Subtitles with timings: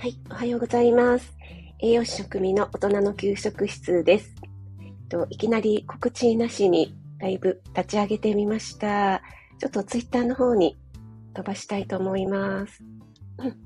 [0.00, 1.36] はい、おはようございます。
[1.78, 4.34] 栄養士食味の大人の給食室です。
[5.10, 9.20] といきなり告知なしにライブ立ち上げてみました。
[9.58, 10.78] ちょっとツイッターの方に
[11.34, 12.82] 飛ばしたいと思います。
[13.40, 13.56] うん、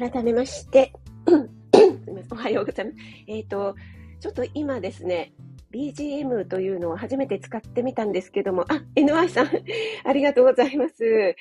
[0.00, 0.94] 改めまして、
[2.32, 2.96] おはようございます。
[3.26, 3.74] えっ、ー、と、
[4.18, 5.34] ちょっと今ですね、
[5.74, 9.48] BGM というのを初めて使ってみたんですけども、あ、NY さん、
[10.04, 11.04] ありがとうございます。
[11.04, 11.32] え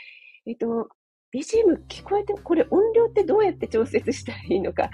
[0.51, 0.89] っ、ー、と、
[1.33, 4.89] BGM 聞こえて、これ音量ってどうやって調節したらいいのか、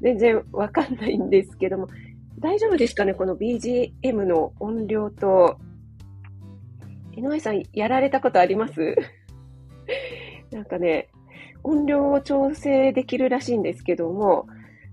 [0.00, 1.88] 全然わかんないんですけども、
[2.38, 5.58] 大丈夫ですかねこの BGM の音量と。
[7.16, 8.94] NY さん、やられたことあります？
[10.52, 11.08] なんかね、
[11.68, 14.46] 音量を調整できるらしいんですけども、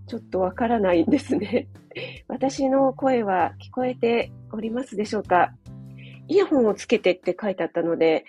[0.08, 1.68] ちょっとわからないんですね。
[2.28, 5.54] 私の声は聞こえておりますでしょうか？
[6.28, 8.26] イヤホンをつけてって書いてあったので、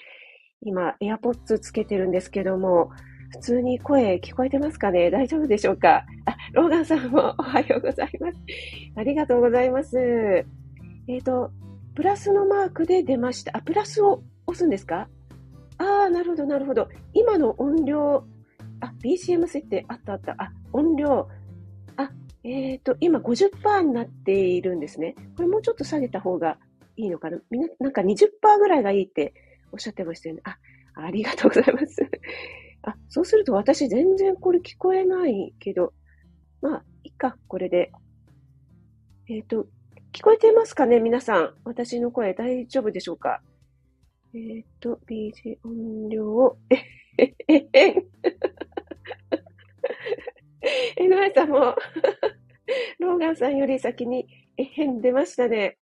[0.62, 2.91] 今、AirPods つけてるんですけども、
[3.33, 5.11] 普通に声聞こえてますかね？
[5.11, 6.05] 大丈夫でしょうか？
[6.27, 8.39] あ、ローガンさんもおはようございます。
[8.94, 9.98] ありがとうございます。
[9.98, 11.50] えっ、ー、と、
[11.94, 13.56] プラスのマークで出ました。
[13.56, 15.08] あ、プラスを押すんですか？
[15.78, 16.89] ああ、なるほど、なるほど。
[17.12, 18.24] 今の音量、
[18.81, 20.33] あ、BCM 設定あったあった。
[20.39, 21.29] あ、音量。
[21.97, 22.11] あ、
[22.45, 25.15] えっ、ー、と、今50%になっているんですね。
[25.37, 26.59] これもうちょっと下げた方が
[26.97, 28.27] いいのかなみな、なんか20%
[28.59, 29.35] ぐらいがいいって
[29.73, 30.43] おっしゃってましたよね。
[30.45, 30.59] あ、
[30.95, 31.97] ありがとうございます。
[32.83, 35.93] あ、そうすると私全然これ聞こえないけど、
[36.63, 37.93] まあ、いいか、これで。
[39.29, 39.67] えっ、ー、と、
[40.13, 41.55] 聞こえてますかね皆さん。
[41.65, 43.43] 私の声大丈夫でしょうか
[44.35, 46.77] えっ、ー、と、BG 音量を、え、
[47.19, 48.07] え、え、え、
[50.97, 51.59] えのえさんも
[52.99, 55.79] ローガンさんより先に、えへん出ましたね。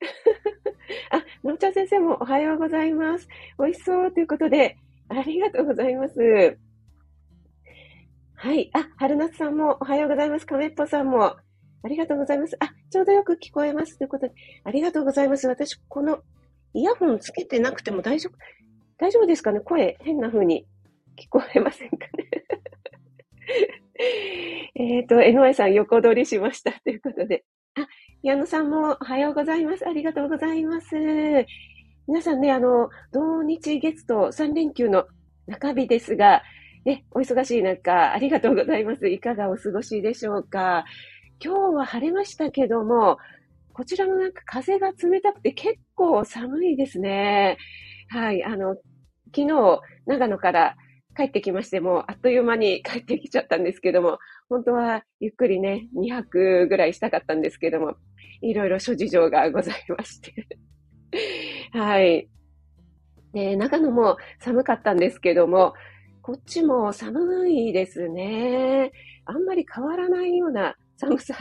[1.10, 3.28] あ、のんちゃん先生もおはようございます。
[3.58, 4.76] 美味しそうということで、
[5.08, 6.58] ありがとうございます。
[8.34, 8.70] はい。
[8.72, 10.46] あ、春夏さんもおはようございます。
[10.46, 11.24] 亀っぽさんも
[11.82, 12.56] ありがとうございます。
[12.60, 13.98] あ、ちょうどよく聞こえます。
[13.98, 15.46] ということで、ありがとうございます。
[15.48, 16.22] 私、この
[16.74, 18.38] イヤホンつけてなくても大丈夫、
[18.96, 19.60] 大丈夫ですかね？
[19.60, 20.66] 声変な風に
[21.16, 22.17] 聞こえませんかね？
[24.76, 27.44] えっと、NY さん横取りしましたということで。
[27.74, 27.86] あ、
[28.22, 29.86] 矢野さんもおはようございます。
[29.88, 30.96] ありがとうございます。
[32.06, 35.06] 皆さんね、あの、土日月と3連休の
[35.46, 36.42] 中日ですが、
[36.84, 39.08] ね、お忙しい中、ありがとうございます。
[39.08, 40.84] いかがお過ごしでしょうか
[41.44, 43.18] 今日は晴れましたけども、
[43.72, 47.58] こちらもなんか風が冷たくて結構寒いですね。
[48.08, 48.76] はい、あの、
[49.34, 50.76] 昨日、長野から
[51.18, 54.18] 帰ってきましてもう、あっという間に帰ってきちゃったんですけども、
[54.48, 57.96] 本当はゆっくりね、2泊ぐらいしたかったんですけども、
[58.40, 60.46] いろいろ諸事情がございまして
[61.76, 62.28] はい。
[63.32, 65.74] で、長野も寒かったんですけども、
[66.22, 68.92] こっちも寒いですね。
[69.24, 71.34] あんまり変わらないような寒さ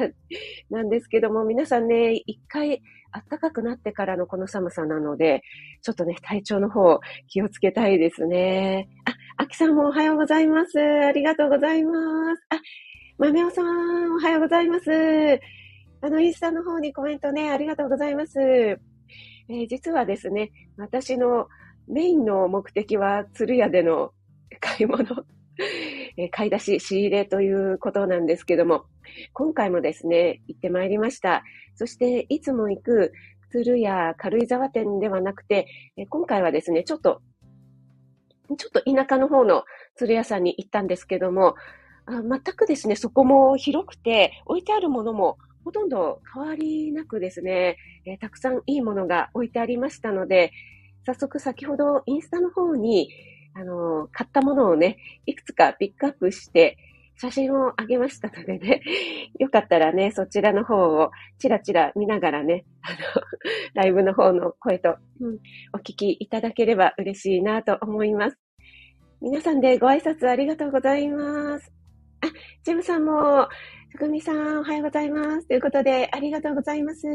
[0.71, 2.81] なんですけども、皆さんね、一回
[3.29, 5.41] 暖かくなってからのこの寒さなので、
[5.81, 8.89] ちょっとね、体調の方気をつけたいですね。
[9.05, 10.79] あ、あきさんもおはようございます。
[10.79, 11.91] ありがとうございま
[12.35, 12.43] す。
[12.49, 12.59] あ、
[13.17, 15.39] まめおさん、おはようございます。
[16.01, 18.39] あの、インスタの方にコメントね、ありがとうございます。
[18.39, 21.47] えー、実はですね、私の
[21.87, 24.11] メインの目的は鶴屋での
[24.59, 25.03] 買い物
[26.31, 28.85] 買い出し、仕入れということなんですけども、
[29.33, 31.43] 今回もですね、行ってまいりました。
[31.75, 33.13] そして、いつも行く
[33.51, 35.67] 鶴や軽井沢店ではなくて、
[36.09, 37.21] 今回はですね、ちょっと、
[38.57, 41.55] ちょっと田舎の方の鶴屋さんに行ったんですけども、
[42.07, 45.37] 全くですね、そこも広くて、置いてあるものも
[45.67, 47.75] ほとんど変わりなくですね、
[48.05, 50.53] えー、たくさんいいものが置いてありましたので、
[51.05, 53.09] 早速先ほどインスタの方に
[53.59, 56.77] あの、買ったものをね、いくつかピックアップして、
[57.19, 58.81] 写真をあげましたのでね、
[59.39, 62.97] よかったらね、そちらの方をチラチラ見ながらね、あの、
[63.73, 65.39] ライブの方の声と、うん、
[65.73, 68.37] お聞きいただければ嬉しいなと思います。
[69.19, 71.71] 皆さんでご挨拶ありがとうございます。
[72.21, 72.27] あ、
[72.63, 73.47] ジムさんも、
[73.89, 75.47] ふくみさん、おはようございます。
[75.47, 77.07] ということで、ありがとうございます。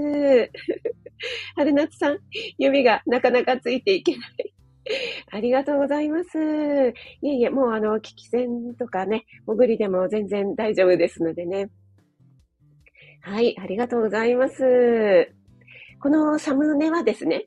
[1.55, 2.19] 春夏さん、
[2.59, 4.53] 指がなかなかついていけない。
[5.31, 6.39] ありがとうございます。
[7.23, 11.71] いえいえ、もうあの、危機戦とかね、潜りでも全然大丈夫ですのでね。
[13.21, 15.33] はい、ありがとうございます。
[16.01, 17.47] このサムネはですね、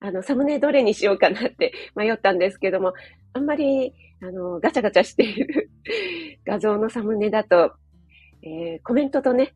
[0.00, 2.92] あの、サムネどれにしようかなって 迷ったんですけども、
[3.32, 5.70] あんまり、あの、ガチャガチャしている
[6.44, 7.72] 画像のサムネだと、
[8.42, 9.54] えー、コメントとね、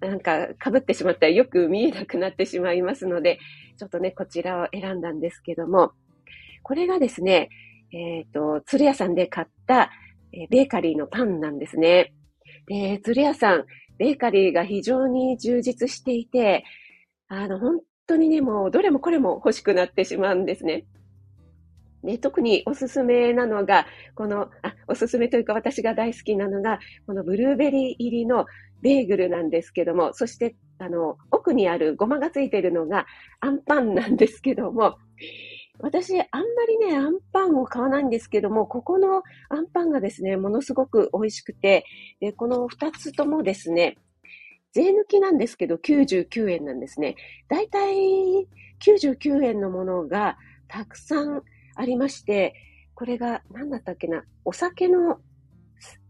[0.00, 3.38] なんか被ってしまったらよく見えなくなってしまいますので、
[3.76, 5.92] ちょっとね、こちらを選んだんですけども、
[6.62, 7.48] これがですね、
[7.92, 9.90] えっ、ー、と、鶴屋さんで買った、
[10.32, 12.14] え、ベーカリーのパンなんですね。
[12.66, 13.64] で、鶴屋さん、
[13.98, 16.64] ベーカリーが非常に充実していて、
[17.28, 20.86] あの、本当にね、もうどれもこれも欲しくなってしまうんですね。
[22.02, 28.46] で、特におすすめなのが、この、あ、おすすめというか私が大好きなのが、このブルーベリー入りの
[28.82, 33.06] ベーグルなんですけども、そして、あの、奥にあるごまがついているのが
[33.40, 34.96] アンパンなんですけども、
[35.82, 41.84] 私、あんまりね、アンパンを買わないんですけども、ここのアンパンがですね、ものすごく美味しくて、
[42.20, 43.98] で、この二つともですね、
[44.72, 47.16] 税抜きなんですけど、99円なんですね。
[47.48, 47.96] だいたい
[48.80, 50.38] 99円のものが
[50.68, 51.42] たくさん
[51.74, 52.54] ありまして、
[52.94, 55.18] これが、何だったっけな、お酒の、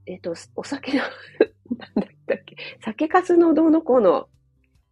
[0.04, 1.02] えっ、と、お酒の
[1.94, 4.28] 何だったっけ、酒粕のどうのこうの、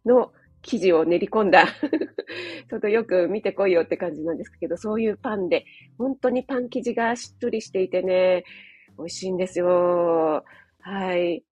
[0.05, 1.65] の生地を練り込んだ
[2.69, 5.65] ちょっとよく見てこいよって感じなんですけど、そういうパンで、
[5.97, 8.43] 本当にパン生地がしっとりしていてね、
[8.97, 10.43] 美味しいんですよ。
[10.79, 11.43] はい。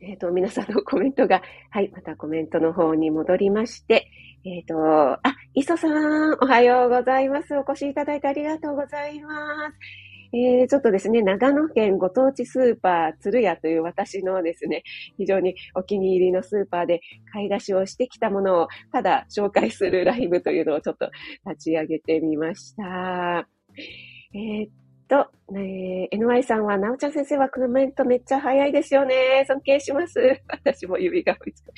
[0.00, 4.10] えっ、ー、と、皆さんのコメントが、はい、またコメントの方に戻りまして、
[4.44, 4.74] えっ、ー、と、
[5.14, 5.20] あ、
[5.54, 7.56] 磯さん、おはようございます。
[7.56, 10.07] お越しいただいてありがとうございます。
[10.32, 14.82] えー、ちょっとですね、長野県ご当地スーパー鶴屋という私のですね、
[15.16, 17.00] 非常にお気に入りのスーパーで
[17.32, 21.10] 買い出しをしてきたものをただ紹介するライブというのをちょっと
[21.46, 23.48] 立ち上げてみました。
[24.34, 24.70] えー、っ
[25.08, 29.44] と、えー、NY さんは、なおちゃん先生はコメントめっちゃ早いですよね。
[29.46, 30.20] 尊敬します。
[30.48, 31.72] 私も指が追いつく。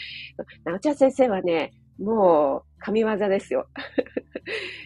[0.64, 3.68] なおちゃん先生はね、もう、神業ですよ。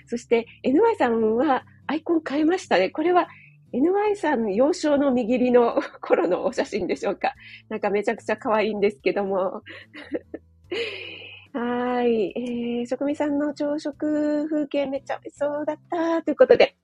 [0.06, 2.90] そして、NY さんはアイコン変えましたね。
[2.90, 3.28] これは
[3.74, 7.34] NY さん幼少の握りの 頃のお写真でしょうか。
[7.68, 9.62] なんかめちゃくちゃ可愛いんですけども。
[11.52, 12.32] はい。
[12.36, 16.76] えー、職味さんの朝食風景めっちゃ美味しそうだったということで。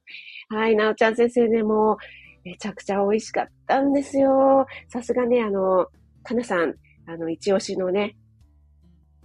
[0.49, 1.97] はい、なおちゃん先生ね、もう、
[2.45, 4.67] めちゃくちゃ美味しかったんですよ。
[4.89, 5.87] さすがね、あの、
[6.25, 6.75] かなさん、
[7.07, 8.17] あの、一押しのね、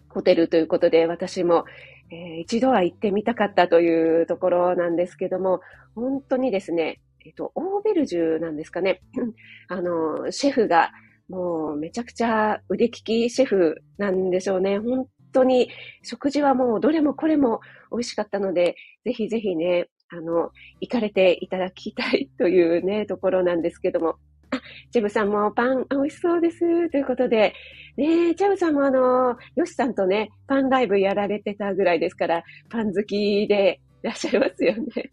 [0.10, 1.66] ホテルということで、私も、
[2.12, 5.62] えー、一度は行ってみたかったというところなんですけども、
[5.96, 9.02] 本当にですね、えっと、オーベルジュなんですかね。
[9.68, 10.92] あの、シェフが、
[11.28, 14.78] もうめちゃくちゃ腕利きシェフなんでしょうね。
[14.78, 15.70] 本当に
[16.04, 17.62] 食事はもうどれもこれも
[17.92, 20.52] 美味しかったので、ぜひぜひね、あの、
[20.82, 24.18] 行かれていただきたいというね、ところなんですけども。
[24.52, 24.62] あ、
[24.92, 26.60] ジェブさんもパン美味しそうです。
[26.92, 27.54] ということで、
[27.98, 35.12] ねえジェブさんもあの、ヨシさんとね、パンライブやられてたぐらいですから、パン好きでいらっしゃいますよね。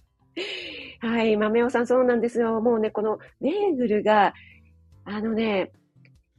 [1.01, 2.61] はい、豆尾さんそうなんですよ。
[2.61, 4.35] もうね、このベーグルが、
[5.05, 5.73] あのね、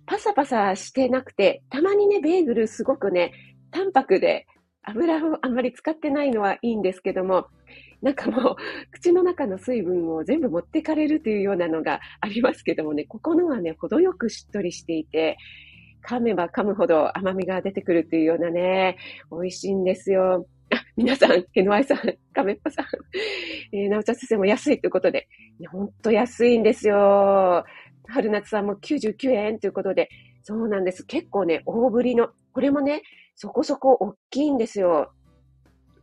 [0.06, 3.32] パサパサしてなくて、たまにね、ベーグルすごくね、
[3.72, 4.46] 淡白で
[4.84, 7.48] 油をあんまり使ってないのはいいんですけども、
[8.02, 8.56] なんかもう、
[8.92, 15.38] 口の中の水分を全部持ってかれるというようなのがありますけどもね、ここのはね、程よくしっとりしていて、
[16.06, 18.98] 噛めば噛むほど甘みが出てくるというようなね、
[19.32, 20.46] 美味しいんですよ。
[20.96, 21.98] 皆さん、ケノアイさん、
[22.34, 22.86] カメッパさん、
[23.76, 25.28] えー、なおちゃん先生も安いということで、
[25.72, 27.66] ほんと安いんですよ。
[28.08, 30.10] 春夏さんも99円ということで、
[30.44, 31.04] そうなんです。
[31.06, 33.02] 結構ね、大ぶりの、これもね、
[33.36, 35.12] そこそこ大きいんですよ。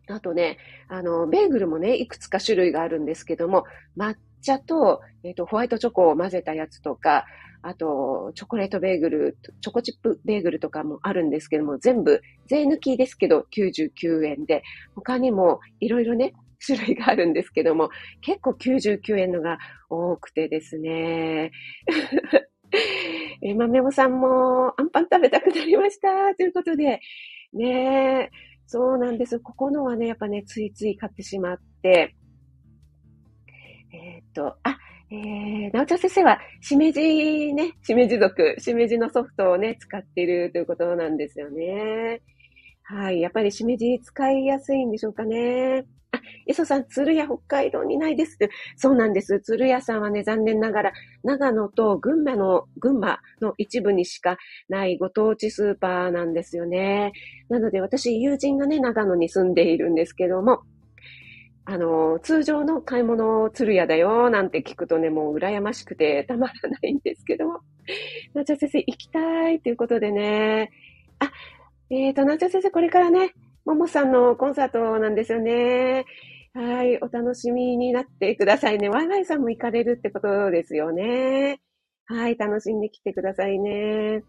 [0.08, 3.62] あとね、あの、ベーグルもね、いくつか種類があるんですけども、
[3.96, 7.26] 抹茶と、えっ、ー、と、ホワイトチョコを混ぜたやつとか、
[7.62, 14.62] あと、チョコレートベーグル、チョコチップベーグルとかもあるんですけども、全部、税抜きですけど、99円で、
[14.94, 16.32] 他にもいろいろね、
[16.64, 21.50] 種類があるんですけども、結構99円のが多くてですね。
[23.42, 26.34] え、豆もさんもアンパン食べたくなりました。
[26.36, 27.00] ということで、
[27.52, 28.30] ね
[28.66, 29.40] そうなんです。
[29.40, 32.14] ここのはね、やっぱね、ついつい買ってしまって、
[34.34, 34.78] と、あ、
[35.12, 42.22] えー、なおちゃん先生は、しめじね、しめじ族、しめじのソフトをね、使っているということなんですよね。
[42.84, 43.20] はい。
[43.20, 45.84] やっぱりしめじ使いやすいんでしょうかね。
[46.12, 48.36] あ、磯さん、鶴屋北海道にないです。
[48.76, 49.40] そうなんです。
[49.40, 54.36] 鶴屋さんはね、残念ながら、長野と群馬の、群馬の一部にしか
[54.68, 57.12] ないご当地スーパーなんですよね。
[57.48, 60.62] なので、私、友人がね、長野に住んでいるんですけども、
[61.64, 67.60] あの、通常の買い物鶴屋だよ、なんて聞くとね、もう羨ましくてたまらないんですけども。
[68.34, 70.70] なちゃ先生、行きたいということでね。
[71.18, 71.30] あ、
[71.90, 76.04] えっ、ー、と、なちゃ先生、これからね、ももさんのコンサートなんですよね。
[76.54, 76.98] はい。
[76.98, 78.88] お楽しみになってくださいね。
[78.88, 81.60] ワイワイさんも行かれるってことですよね。
[82.06, 82.36] はい。
[82.36, 84.24] 楽しんできてくださいね。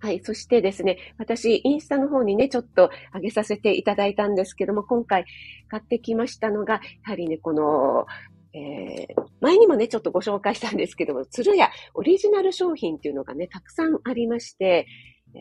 [0.00, 0.20] はい。
[0.22, 5.24] そしてですね、私、インスタの方にね、ちょっと上げさせていただいたんですけども、今回
[5.68, 8.06] 買ってきましたのが、やはりね、この、
[8.54, 14.86] えー、前にもね、ちょっとご紹介したんですけども、鶴屋オリジナル商品っていうのがね、たくさんありまして、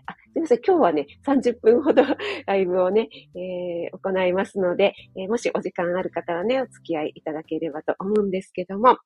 [0.06, 0.60] あ、すみません。
[0.66, 2.04] 今日はね、30分ほど
[2.48, 8.98] ライブをね、えー、行いますので、えー、もしお時間ある方はね、お付き合いいただければと思うんですけども、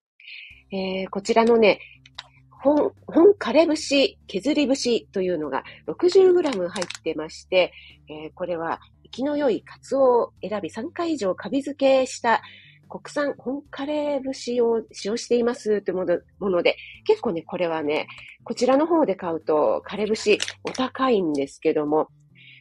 [0.72, 1.80] えー、こちらのね、
[2.66, 7.72] 本、本枯れ節、削り節というのが 60g 入ってまして、
[8.10, 12.42] えー、これは生きの良いカツオを選び3回以上カビ付けした
[12.90, 18.08] 国産本カレー節を使用していますというもので、結構ね、これはね、
[18.44, 22.08] こちらの方で買うとカレー節お高いんですけども、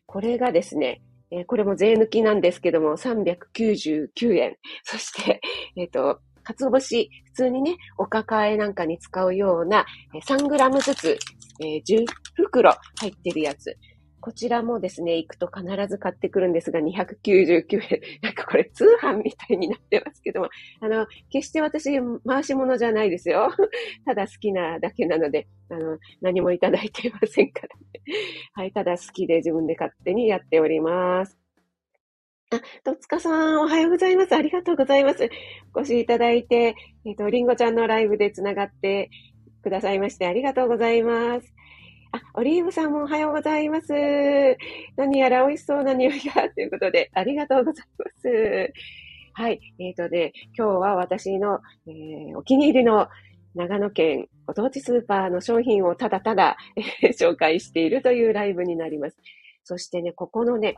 [0.04, 4.56] これがですね、えー、これも税抜きなんですけども、399円。
[4.82, 5.40] そして、
[5.76, 9.84] えっ、ー、と、かつお節、普通にね、お抱えなんかに使うような、
[10.26, 11.18] 3グラムずつ、
[11.60, 13.76] えー、10袋入ってるやつ。
[14.24, 18.00] こちらもですね、行くと必ず買ってくるんですが、299円。
[18.22, 20.48] なんかこれ通販みたいになってますけども、
[20.80, 23.50] あの、決して私、回し物じゃないですよ。
[24.06, 28.18] ただ好きなだけなので、あの、何もいただいていませんからね。
[28.54, 31.43] はい、ただ好きで自分で勝手にやっております。
[32.54, 34.34] あ、とつかさん、おはようございます。
[34.34, 35.28] ありがとうございます。
[35.74, 39.10] お越しいただいて、えっ、ー、と、りんごちゃんのライブでつながって
[39.62, 41.54] くださいまして、ありがとうございます。
[42.12, 43.92] あ、オリーブさんもおはようございます。
[44.96, 48.72] 何やら美味しそうな匂いが、ということで、ありがとうございます。
[49.32, 49.60] はい。
[49.80, 51.58] えっ、ー、とね、今日は私の、
[51.88, 53.08] えー、お気に入りの
[53.54, 56.56] 長野県ご当地スーパーの商品をただただ、
[57.02, 59.16] えー、紹介しているというライブになります。
[59.64, 60.76] そしてね、ここのね、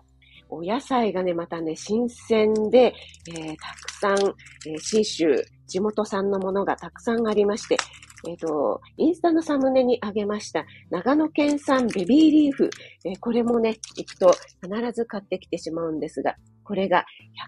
[0.49, 2.95] お野菜がね、またね、新鮮で、
[3.29, 4.35] えー、たくさん、
[4.69, 7.77] えー、新州、地元産のものがたくさんありまして、
[8.29, 12.71] えっ、ー、と、インスタのサムネにあげました、長野県産ベビーリーフ。
[13.05, 17.05] えー、これもね、行くと必ず買ってきてしまうんですが、これが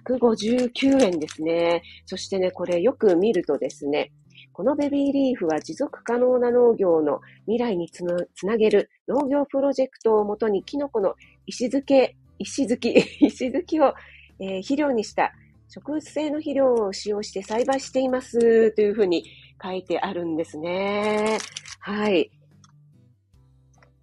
[0.06, 1.82] 159円ですね。
[2.06, 4.12] そしてね、これよく見るとですね、
[4.52, 8.04] このベビーリーフは持続可能な農業の未来につ
[8.44, 11.14] なげる農業プロジェクトをもとにキノコの
[11.46, 12.90] 石漬け、石づき、
[13.20, 13.94] 石づきを、
[14.40, 15.32] えー、肥料にした
[15.68, 19.24] 植物性の肥料を使用して栽培していますというふうに
[19.62, 21.38] 書いてあるんですね。
[21.80, 22.30] はい。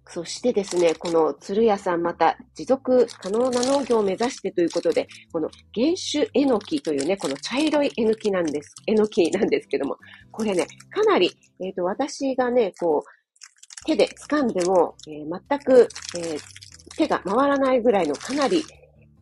[0.08, 9.96] そしてですね、この鶴屋さんまた持続可能な農業を目指してということで、この原種えのきというね、この茶色いえのきなんです、えのきなんですけども、
[10.30, 16.40] これね、かなり、えっ、ー、と、私がね、こう、手で掴んでも、えー、全く、えー、
[16.96, 18.64] 手が回らないぐらいのかなり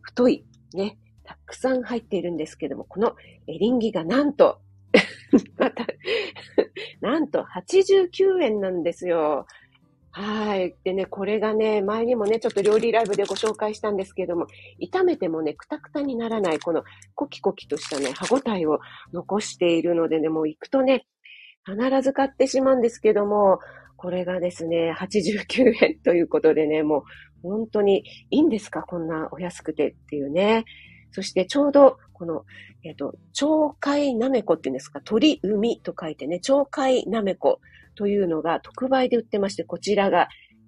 [0.01, 3.15] 太い、ね、たくさん入っているんですけども、この
[3.47, 4.59] エリンギがなんと
[5.57, 5.85] また
[7.01, 9.45] なんと89円なんですよ。
[10.11, 10.75] はい。
[10.85, 14.47] でね、これがね、前にもね、ちょっと料理ライブでご紹介したんですけども、
[14.79, 16.83] 炒めてもね、くたくたにならない、この
[17.15, 18.79] コキコキとしたね、歯ごたえを
[19.11, 21.05] 残しているのでね、もう行くとね、
[21.65, 23.59] 必ず買ってしまうんですけども、
[23.97, 27.03] これがですね、89円ということでね、もう
[27.49, 28.83] 本当にいいんですか？
[28.83, 30.65] こんなお安くてっていうね。
[31.11, 32.43] そしてちょうど、この、
[32.83, 37.61] えっ、ー、と、鳥海なめこっていうんですか、鳥海と書いてね、鳥海なめこ
[37.95, 40.27] というのが特売で売ってまして、こちらが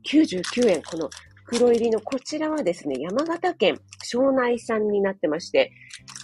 [0.09, 0.81] 99円。
[0.83, 1.09] この
[1.43, 5.71] 袋入りのこちらはですね、山形県庄内産になってまして、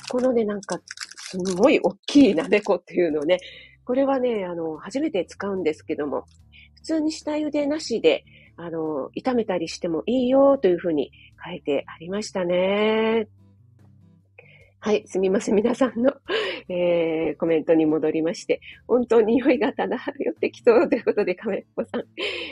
[0.09, 0.79] このね、なんか、
[1.17, 3.39] すごい大きいなめこっていうのをね、
[3.85, 6.25] これはね、あの、初めて使うんですけども、
[6.75, 8.23] 普通に下茹でなしで、
[8.55, 11.11] あの、炒めたりしてもいいよというふうに
[11.45, 13.27] 書いてありましたね。
[14.85, 15.55] はい、すみません。
[15.55, 16.13] 皆さんの、
[16.67, 19.95] えー、コメントに戻りまして、本当に匂いが漂
[20.31, 22.03] ってきそうということで、亀子さん、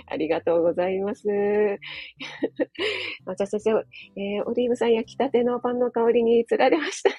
[0.05, 1.27] ありがとうございます。
[3.25, 7.10] 私たち、えー、オリーブさん焼きたてのパンの香りに釣られました。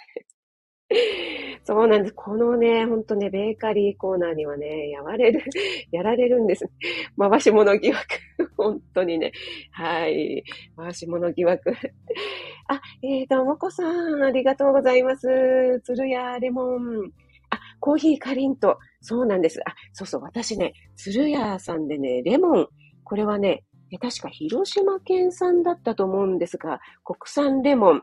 [1.65, 2.15] そうなんです。
[2.15, 5.45] このね、ほんとね、ベーカリーコーナーにはね、やられる、
[5.93, 6.69] やられるんです。
[7.17, 8.07] 回し物疑惑。
[8.57, 9.33] 本当にね。
[9.71, 10.43] はい。
[10.77, 11.71] 回し物疑惑。
[12.67, 15.81] あ、えーと、もこさん、ありがとうございます。
[15.85, 17.13] 鶴屋レモン。
[17.51, 18.79] あ、コーヒーかりんと。
[19.01, 19.61] そうなんです。
[19.65, 22.69] あ、そうそう、私ね、鶴屋さんでね、レモン。
[23.05, 23.65] これはね、
[24.01, 28.03] 確か広島県産だったと思うんですが、国産レモン。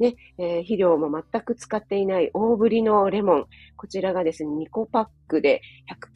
[0.00, 3.46] ね、えー、肥料も全く使っていない大ぶりのレモン。
[3.76, 5.60] こちらがですね、2個パックで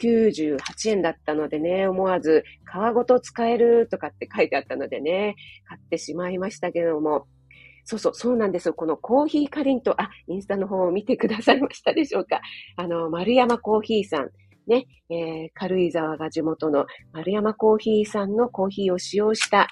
[0.01, 0.59] 198
[0.91, 5.37] 円だったのでね、思わず皮ごと使えるとかって書いてあったのでね、
[5.69, 7.27] 買ってしまいましたけども、
[7.85, 8.75] そうそう、そうなんですよ。
[8.75, 12.41] このコーヒーかりんと、あ、インスタの方を見てくださいましたでしょうか。
[12.77, 14.31] あの、丸山コーヒーさん。
[14.67, 19.69] ね、えー、軽井沢が地元の丸山コーヒーさんのコーヒーを使用した、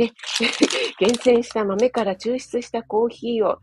[0.00, 0.12] ね、
[0.98, 3.58] 厳選した豆から抽出したコーヒーをっ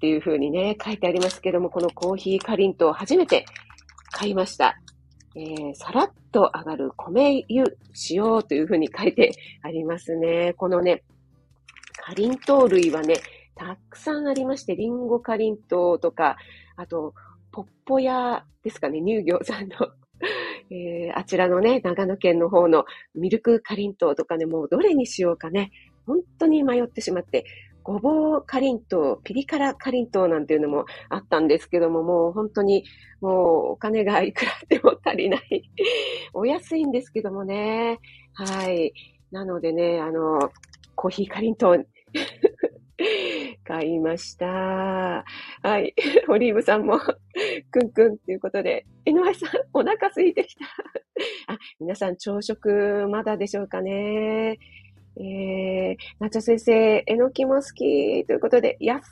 [0.00, 3.46] ていう風にね、書いてありますけども、このコーヒーかりんとう初めて
[4.12, 4.78] 買いました。
[5.36, 9.32] えー、さらっと上がる米湯使用という風に書いて
[9.62, 10.54] ありますね。
[10.56, 11.02] このね、
[11.96, 13.14] かりんとう類はね、
[13.54, 16.36] たくさんありまして、りんごかりんとうとか、
[16.76, 17.14] あと、
[17.52, 19.76] ポッポ屋ですかね、乳業さんの
[20.70, 22.84] えー、あちらのね、長野県の方の
[23.14, 25.72] ミルクかりんとうとかね、もうどれにしようかね、
[26.06, 27.44] 本当に迷ってしまって、
[27.82, 32.84] ごぼうかりんとう、ピリ辛かりんとうなんていうのもあったんですけども、もう本当に
[33.20, 35.70] もうお金がいくらでも足りない。
[36.32, 37.98] お安いんですけどもね。
[38.34, 38.92] はい。
[39.30, 40.50] なのでね、あの、
[40.94, 41.86] コーヒーかりんとう
[43.64, 44.46] 買いました。
[44.46, 45.94] はい。
[46.28, 46.98] オリーブさんも、
[47.70, 50.64] くんくんっていうことで、井上さん、お腹空いてきた。
[51.52, 54.58] あ、皆さん朝食まだでしょうかね。
[55.16, 59.02] えー、なちゃ先生、えのきも好きということで、安、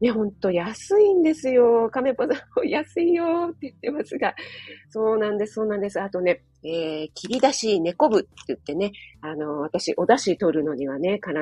[0.00, 1.88] ね、ほんと安いんですよ。
[1.90, 4.34] 亀ぽさん、安いよって言ってますが、
[4.90, 6.00] そうなんです、そうなんです。
[6.00, 11.32] あとね、えー、切り出し猫部って言ってね、あの、私、お出汁取るのにはね、必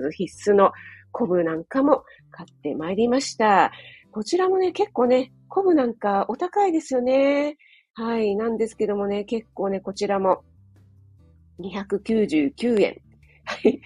[0.00, 0.72] ず必須の
[1.12, 3.72] 昆布なんかも買ってまいりました。
[4.12, 7.56] こちらもね、結構ね、昆布なんかお高いですよね。
[7.94, 10.42] はい、なんですけどもね、結構ね、こちらも
[11.60, 13.00] 299円。
[13.44, 13.80] はい。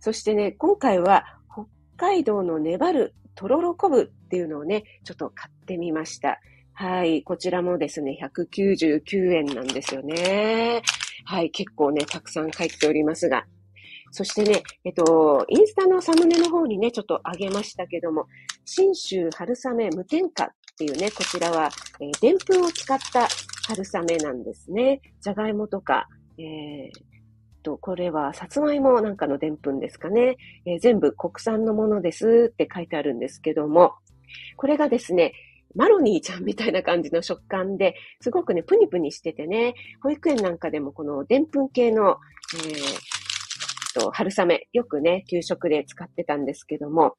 [0.00, 6.40] そしてね、今回は北海道の粘るとろろ昆布っていうのをね、ちょっと買ってみました。
[6.72, 7.22] はい。
[7.22, 10.82] こちらもですね、199円なんですよね。
[11.24, 11.50] はい。
[11.50, 13.44] 結構ね、たくさん入っておりますが。
[14.10, 18.26] そしてね、えっと、インスタのサムネの方にね、ちょっと上げましたけども、
[18.64, 21.70] 新州春雨無添加っていうね、こちらは、
[22.00, 23.28] えー、でんぷんを使った
[23.68, 25.00] 春雨なんですね。
[25.20, 27.10] じゃがいもとか、えー、
[27.62, 33.94] と、これは、さつまいもなんかのでんぷんですかね、えー、全部国産のものですって書いてあるんですけども、
[34.56, 35.32] これがですね、
[35.74, 42.18] マロニーちゃんみたいな感じの食感で、すごくね、プニプニしててね、保育園なんかでもこのでんぷん系の、
[42.66, 43.09] えー、
[43.92, 47.14] と、春雨、よくね、給食で使ってたんですけども、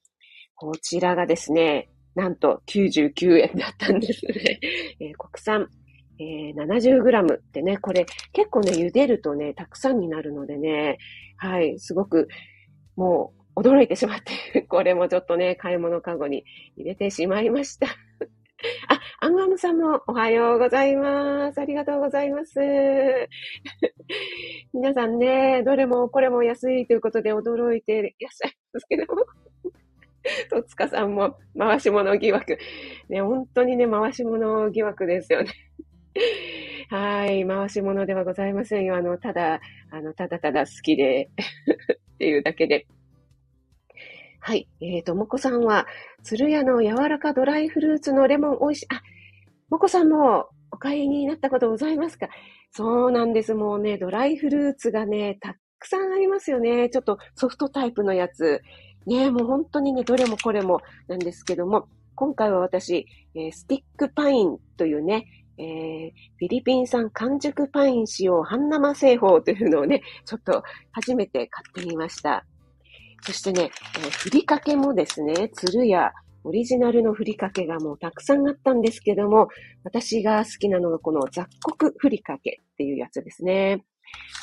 [0.56, 4.60] こちらがですね、なんと99円だったんですね。
[5.00, 5.70] えー、国産
[6.22, 11.00] えー、70g ってね、これ結構ね、茹でるとね、たくさんになるのでね、
[11.38, 12.28] はい、すごく
[12.96, 14.20] もう驚いてしまっ
[14.54, 17.88] て、 これもちょっとね、買い物かごに入れてしまいました。
[18.88, 21.62] あ、アンアムさんもおはようございます。
[21.62, 22.58] ありがとうございます。
[24.74, 29.24] 皆さんね、どれもこれも安いということで驚いていらっしゃいますけども。
[30.50, 32.58] 戸塚さんも回し物疑惑。
[33.10, 35.52] ね、本当にね、回し物疑惑ですよね。
[36.90, 38.96] はい、回し物ではございませんよ。
[38.96, 41.30] あの、ただ、あの、ただただ好きで
[42.16, 42.88] っていうだけで。
[44.40, 44.68] はい。
[44.82, 45.86] えっ、ー、と、もこさんは、
[46.24, 48.88] 鶴屋の柔らかドライフルーツのレモン美味しい。
[48.90, 49.04] あ、
[49.72, 52.28] もこさんもお買いになったことございますか？
[52.72, 53.54] そうなんです。
[53.54, 56.90] もうね、ドライフルーツがね、たくさんありますよね。
[56.90, 58.62] ちょっとソフトタイプのやつ。
[59.06, 65.26] ね、もう本当にね、どれもこれもなんですけども、今回は私、えー、スティックパインというね、
[65.58, 72.46] えー、フィリピン産完熟パイン使用半生製法というのをね、ちょっと初めて買ってみました。
[73.22, 76.12] そしてね、えー、ふりかけもですね、鶴や
[76.44, 79.48] オリジナルのふりかけがもうたくさんあったんですけども、
[79.84, 83.86] 私が好きなのがこの雑穀ふりかけっていうやつですね。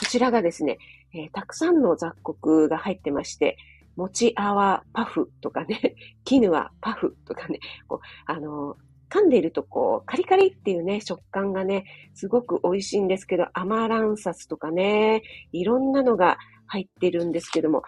[0.01, 0.79] こちらがですね、
[1.15, 3.57] えー、たくさんの雑穀が入ってまして、
[3.97, 7.59] もちあわパフとかね、 絹はパフとかね、
[7.89, 8.77] こうあの
[9.11, 11.85] 噛んでいるとこう、カリカリっていうね、食感がね、
[12.15, 17.83] すごく美味しいんですけど、アマランサスとかね、いろんなのが入ってるんですけども、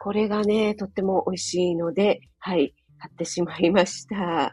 [0.00, 4.52] これがね、とっても美味しいので、はい、買ってしまいました。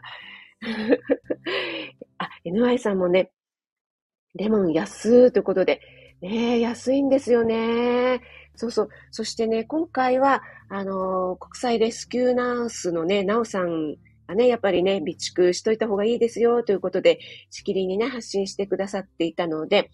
[2.18, 3.32] あ、NY さんもね、
[4.34, 5.80] レモン安ということで、
[6.22, 8.22] ね安いんですよね。
[8.54, 8.88] そうそう。
[9.10, 19.90] そしてね、今回は、あのー、国際レスキューナースのね、なおさんがね、やっぱりね、備蓄しといた方がいいですよということで、しきりにね、発信してくださっていたので、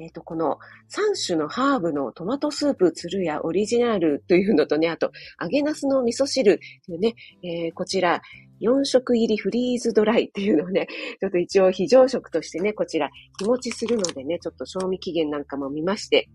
[0.00, 0.58] えっ、ー、と、この
[0.90, 8.22] 3種のハーブのトマトスープ、つるやオリジナルというのとね、あと、揚げナスの味噌汁というね、えー、こちら、
[8.62, 10.86] 4食入りフリーズドライっていうのをね、
[11.20, 16.28] ちょっと一応非常食としてね、こちら日持ちするのでね、ちょっと賞味期限なんかも見まして、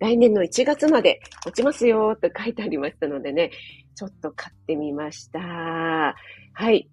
[0.00, 3.50] 来年の1月まで落ちますよと書いてありましたのでね、
[3.94, 5.38] ちょっと買ってみました。
[5.38, 6.88] はい。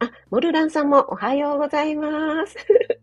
[0.00, 2.56] あ、モルランさんもおはようございます。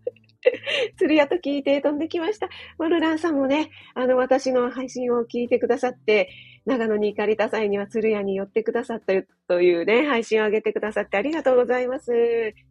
[0.98, 2.50] 鶴屋と聞いて飛んできました。
[2.78, 6.30] モルランさんもね、あの、私の配信を聞いてくださって、
[6.66, 9.14] 長野に行かれた際には鶴屋に寄ってくださった
[9.48, 12.12] というね、配信を上げてくださってありがとうございます。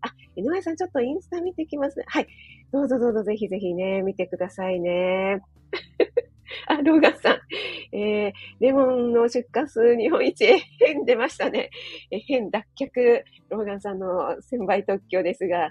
[0.01, 2.05] あ、井上さんちょっとインスタ見てきますね。
[2.09, 2.27] はい。
[2.73, 5.41] どうぞどうぞぜひぜひね、見てくださいね。
[6.67, 7.97] あ、ローガンさん。
[7.97, 10.45] えー、レモンの出荷数日本一、
[10.81, 11.71] 変出ましたね。
[12.11, 15.71] え変脱却、ローガンさんの1000倍特許ですが、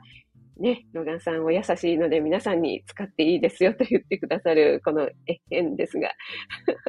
[0.58, 6.12] ね、ロガンさんお優しいので皆さんに使っていいですよと言ってくださるこのえへんですが。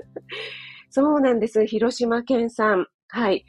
[0.90, 1.66] そうなんです。
[1.66, 2.86] 広島県産。
[3.08, 3.44] はい。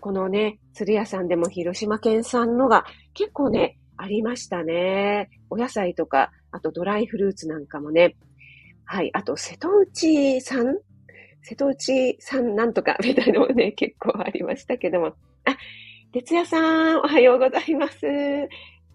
[0.00, 5.30] このね、鶴屋さんでも広島県産のが結構ね、ありましたね。
[5.50, 8.16] お野菜とか、あとドライフルーツなんかもね。
[8.84, 9.10] はい。
[9.14, 10.78] あと、瀬戸内産
[11.42, 15.14] 瀬戸内産なんとか みたいなのもね、結構ありましたけども。
[15.44, 15.56] あ、
[16.12, 18.06] 哲也さん、おはようございます。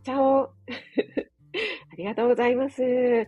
[0.04, 0.50] チャオ
[1.94, 2.82] ありがとうございます。
[2.82, 3.26] 今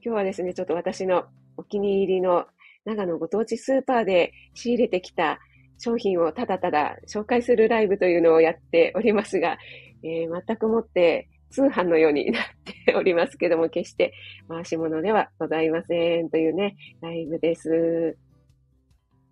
[0.00, 1.24] 日はですね、ちょっと私の
[1.56, 2.46] お気に入りの
[2.84, 5.40] 長野ご当地スーパーで仕入れてきた
[5.78, 9.58] 商品をただただ紹介するライブというのをやっておりますが、
[10.04, 12.44] えー、全くもって通販のようになっ
[12.86, 14.12] ておりますけども、決して
[14.48, 18.16] 回し物ではございませんというね、ライブです。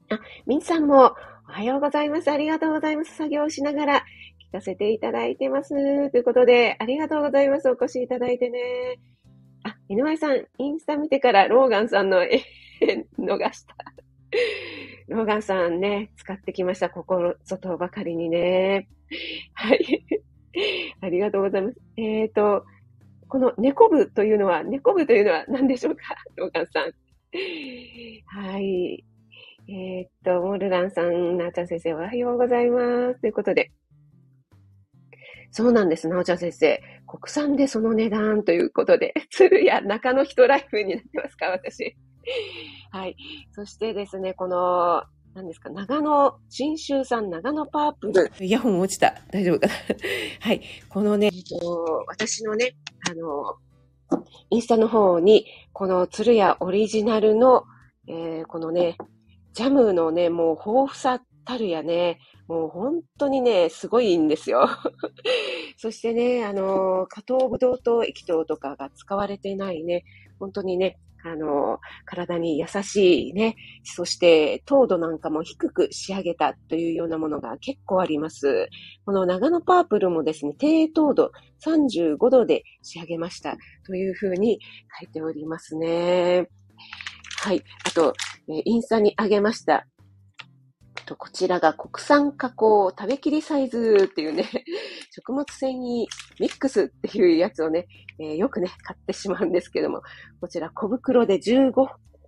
[0.08, 1.14] あ、みんさんも
[1.48, 2.32] おはようございます。
[2.32, 3.14] ありがとうございます。
[3.14, 4.04] 作業しながら
[4.50, 5.70] 聞かせていただいてます。
[6.10, 7.68] ということで、ありがとうございます。
[7.70, 8.98] お越しいただいてね。
[9.62, 12.42] あ、井上さん、インスタ見てからローガンさんの絵、
[13.16, 13.76] 逃した。
[15.06, 16.90] ローガンさんね、使ってきました。
[16.90, 18.88] 心外ばかりにね。
[19.54, 20.04] はい。
[21.00, 21.80] ありがとうございます。
[21.96, 22.64] えっ、ー、と、
[23.28, 26.02] この猫部というのは、猫部というのは何でしょうか？
[26.34, 26.92] ローガンさん。
[28.26, 29.04] はい。
[29.68, 33.20] えっ、ー、と、モルランさん、なーちゃん先生、おはようございます。
[33.20, 33.70] ということで、
[35.52, 36.80] そうなんです、なおちゃん先生。
[37.06, 41.96] 国産でその値段ということで、 鶴屋中野人ライフになってますか、私。
[42.92, 43.16] はい。
[43.52, 45.02] そしてですね、この、
[45.34, 48.30] 何ですか、長野、新州産長野パープル。
[48.40, 49.14] イヤホン落ちた。
[49.32, 49.72] 大丈夫かな
[50.40, 50.60] はい。
[50.88, 51.30] このね、
[52.06, 52.74] 私のね、
[53.08, 53.56] あの、
[54.50, 57.64] インスタの方に、この鶴屋オリジナルの、
[58.08, 58.96] えー、このね、
[59.52, 62.18] ジャムのね、もう豊富さたるやね、
[62.50, 64.68] もう本当にね、すごいんですよ。
[65.78, 70.02] そしてね、あの、加糖ブドウ糖液糖とかが使われてないね、
[70.40, 78.68] 本当にね、あの、体に優しいね、そして糖度なんかも低く仕上げたというようなものが結構あります。
[79.06, 81.30] この長野パープルもですね、低糖度
[81.64, 84.58] 35度で仕上げましたというふうに
[84.98, 86.48] 書いておりますね。
[87.42, 87.62] はい。
[87.86, 88.12] あと、
[88.48, 89.86] インスタにあげました
[91.10, 94.48] と、こちらが国産加工食べきりサイズっていうね、
[95.10, 96.06] 食物繊維
[96.38, 97.88] ミックスっていうやつをね、
[98.20, 100.02] えー、よくね、買ってしまうんですけども、
[100.40, 101.72] こちら小袋で15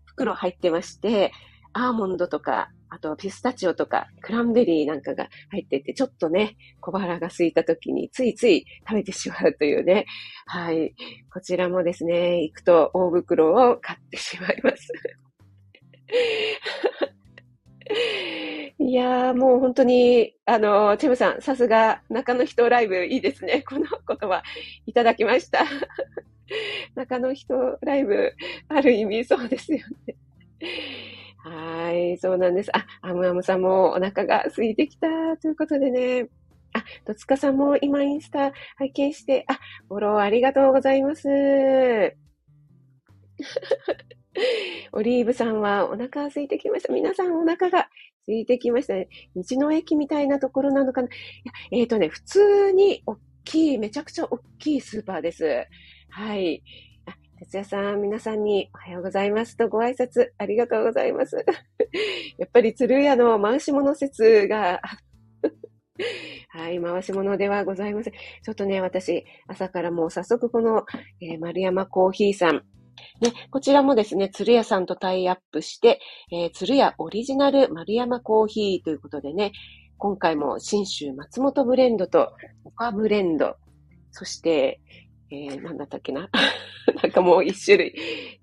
[0.06, 1.32] 袋入ってまして、
[1.74, 10.06] アーモンドとか、あとピスタチオとか、クランベリーなんかが入ってて、ちょっとね、小腹が空いた時についつい食べてしまうというね。
[10.46, 10.92] はい。
[11.32, 14.88] こちらもですね、行くと大袋を買ってしまいます。
[18.78, 23.62] いやー、もう本当に、あの、チェムさん、さすが、中の人ライブいいですね。
[23.62, 24.42] この言葉
[24.86, 25.64] いただきました。
[26.94, 28.34] 中の人ライブ、
[28.68, 30.16] ある意味そうですよね。
[31.38, 32.70] はい、そうなんです。
[32.76, 35.08] あ、アムアムさんもお腹が空いてきた
[35.40, 36.28] ということでね。
[36.72, 41.28] あ、戸塚さんも今インスタ拝見して、あ、フォローありがとうございます。
[44.92, 46.92] オリーブさんはお腹が空いてきました。
[46.92, 47.88] 皆さんお腹が
[48.26, 49.08] 空いてきましたね。
[49.36, 51.08] 道の駅みたいなところなのかな。
[51.08, 51.10] い
[51.44, 55.66] やえっ、ー、とね、普通に大きい、めちゃくちゃ大きいスーパーです。
[56.10, 56.62] はい。
[57.06, 61.36] あ、哲也さん、皆さんにおはようございますとご挨拶ありがとうございます。
[62.38, 64.80] やっぱり鶴屋の回し物説が
[66.50, 68.12] はい、回し物ではございません。
[68.12, 70.84] ちょっとね、私、朝からもう早速この、
[71.20, 72.64] えー、丸山コーヒーさん、
[73.20, 79.52] ね、こちらもですね、鶴屋さんとタイアップして、えー、鶴屋オリジナル丸山コーヒーということでね、
[79.98, 82.32] 今回も新州松本ブレンドと
[82.64, 83.56] 岡ブレンド、
[84.10, 84.80] そして、
[85.34, 86.28] えー、だったっけな
[87.02, 87.94] なんかもう一種類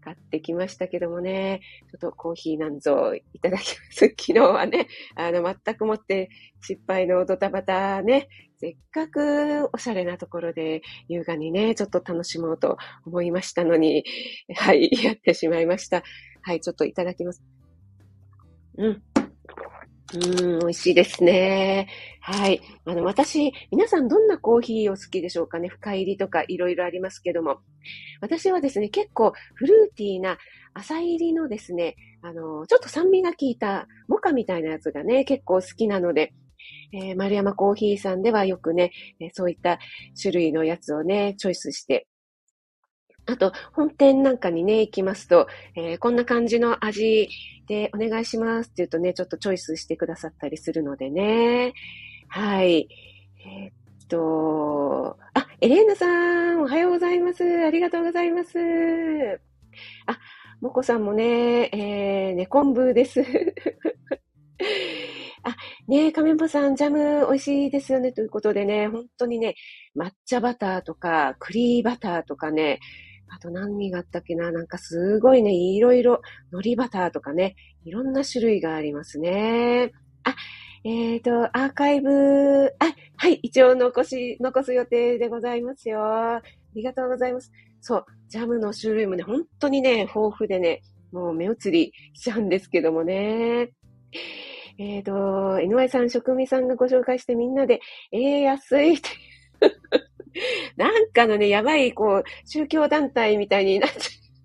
[0.03, 4.07] 買ってきましたけどもね、ちょっとコーヒーなんぞいただきます。
[4.17, 6.29] 昨日はね、あの、全くもって
[6.61, 14.03] 失敗のドタバタね、せっかくおしゃれなところで優雅にね、ちょっと楽しもうと思いましたのに、
[14.55, 16.01] はい、やってしまいました。
[16.41, 17.43] はい、ちょっといただきます。
[18.77, 19.03] うん。
[20.11, 21.87] うん、美味しいですね。
[22.21, 22.61] はい。
[22.85, 25.67] あの、私、皆さんどんなコーヒーを好きでしょうかね？
[25.67, 27.59] 深入りとかいろいろありますけども。
[28.19, 30.39] 私はですね、結構フルーティーな
[30.73, 36.33] 浅入りのですね、あの、ちょっと酸味が効いたモカみたいなやつがね、結構好きなので、
[36.91, 38.91] えー、丸山コーヒーさんではよくね、
[39.33, 39.77] そういった
[40.19, 42.07] 種類のやつをね、チョイスして
[43.25, 47.29] あと、本店なんかにね、行きますと、えー、こんな感じの味
[47.67, 51.73] でお願いしますって言うとね、ちょっとチョイスしてくださったりするのでね。
[52.27, 52.87] はい。
[53.45, 56.07] えー、っと、あ、エレーナさ
[56.55, 57.43] ん、おはようございます。
[57.43, 58.57] ありがとうございます。
[60.07, 60.19] あ、
[60.61, 63.23] もこさんもね、えー、ね、昆布です。
[65.43, 65.55] あ、
[65.87, 68.11] ね、亀ンさん、ジャム美味しいですよね。
[68.11, 69.55] ということでね、本当にね、
[69.95, 72.79] 抹茶バターとか、栗バターとかね、
[73.29, 79.91] あと何があったっけななんかすごいね、いろいろ、海苔バターとかね、いろんな種類がありますね。
[80.23, 80.35] あ、
[80.83, 82.09] えっ、ー、と、アーカイブ、
[82.79, 86.01] あ、はい、一応残し、残す予定でございますよ。
[86.03, 86.41] あ
[86.73, 87.51] りがとうございます。
[87.81, 93.71] そう、ジャムの種類もね、本当にね、豊富でね、もう目移りしちゃうんですけどもね。
[94.77, 99.09] えっ、ー、と、NY さん、職味さんがご紹介してみんなで、えー、安いって
[100.77, 103.99] なんかのね、やばい、こう、宗教団体みたいになっちゃ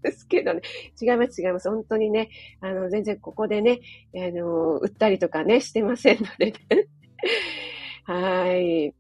[0.05, 0.63] うんですけどね。
[1.01, 1.71] 違います、違います。
[1.71, 3.81] 本当にね、あの、全然ここでね、
[4.15, 6.55] あの、売ったりとかね、してませんのでね。
[8.05, 8.95] はい。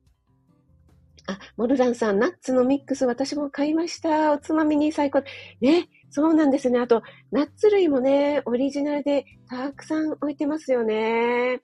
[1.26, 4.32] あ、モルランさん、ナッツのミックス私も買いました。
[4.32, 5.22] おつまみに最高。
[5.60, 6.78] ね、そうなんですね。
[6.78, 11.62] あと、ナッツ類もね、オリジナルでたくさん置いてますよね。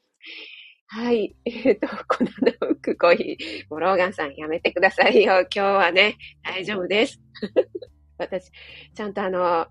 [0.92, 1.36] はい。
[1.46, 2.30] えっ、ー、と、粉の
[2.72, 3.66] 浮くコーヒー。
[3.70, 5.42] モローガンさんやめてくださいよ。
[5.42, 7.20] 今日はね、大丈夫です。
[8.18, 8.50] 私、
[8.92, 9.68] ちゃんとあの、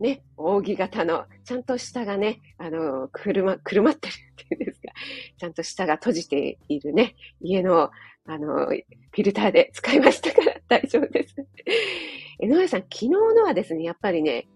[0.00, 4.16] ね、扇形の、ちゃんと下がね、あの、くるま、くるまってるっ
[4.48, 4.88] ていうんですか、
[5.38, 7.90] ちゃんと下が閉じているね、家の、
[8.26, 11.36] あの、フィルターで使いましたから大丈夫です。
[12.38, 14.46] 江上さん、昨日のはですね、やっぱりね、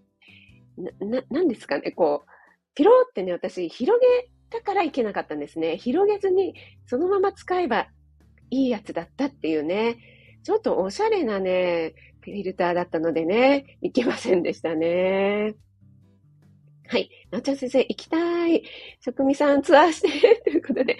[0.77, 2.29] な、な、なんですかね、こう、
[2.75, 5.77] ピローってね、私、広げだからいけなかったんですね。
[5.77, 6.55] 広げずに
[6.85, 7.87] そのまま使えば
[8.49, 9.97] いいやつだったっていうね。
[10.43, 15.55] ちょっとおしゃれなね、フィルターだったのでね、いけませんでしたね。
[16.87, 17.09] はい。
[17.31, 18.63] なっちゃん先生、行きたい。
[18.99, 20.97] 職味さんツアーしてということで、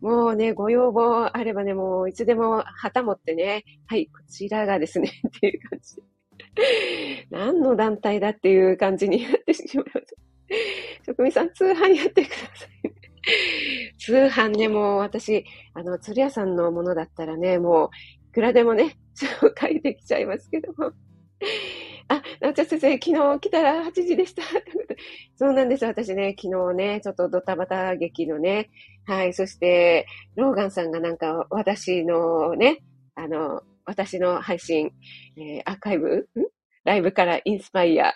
[0.00, 6.02] もうね、ご要望あればね、もういつでも旗持ってね、はい、こちらがですね、 っていう感じ。
[7.30, 10.16] 何の団体だっていう感じになってしまいます。
[11.04, 12.94] 職味さん、通販やってください。
[13.98, 17.90] 通販ね、もう私、あの、鶴屋さんのものだったらね、もう、
[18.28, 20.92] いくらでもね、紹介できちゃいますけども。
[22.08, 24.42] あ、なおちゃん先生、昨日来たら8時でした。
[25.36, 25.84] そうなんです。
[25.84, 28.70] 私ね、昨日ね、ちょっとドタバタ劇のね、
[29.06, 32.82] はい、そして、ローガンさんがなんか私のね、
[33.14, 34.92] あの、私の配信、
[35.36, 36.28] えー、アーカイブ？
[36.84, 38.14] ライブからインスパイア。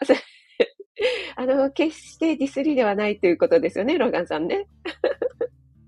[1.36, 4.66] あの、決してディスリではないということですよね、ローガンさんね。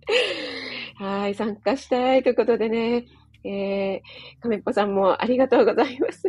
[0.97, 3.07] はい、参加したいということでね、
[3.45, 6.29] えー、亀っぽさんもありがとうございます。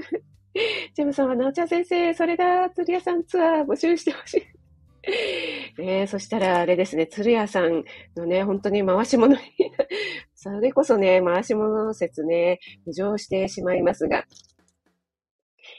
[0.96, 4.44] ジェムさんは、なおちゃん先生、それだ、釣り屋さんツアー募集してほしい。
[5.82, 7.84] ねそしたらあれですね、鶴屋さん
[8.16, 9.42] のね、本当に回し物に、
[10.36, 14.26] それこそね、回し物説ね、浮上してしまいますが、